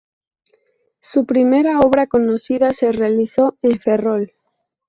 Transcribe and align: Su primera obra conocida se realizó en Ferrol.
Su 0.99 1.27
primera 1.27 1.79
obra 1.79 2.07
conocida 2.07 2.73
se 2.73 2.91
realizó 2.91 3.59
en 3.61 3.79
Ferrol. 3.79 4.33